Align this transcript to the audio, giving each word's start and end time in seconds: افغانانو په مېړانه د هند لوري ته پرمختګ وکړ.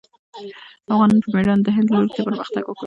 افغانانو 0.91 1.23
په 1.23 1.29
مېړانه 1.35 1.63
د 1.65 1.67
هند 1.75 1.87
لوري 1.93 2.09
ته 2.15 2.21
پرمختګ 2.27 2.63
وکړ. 2.67 2.79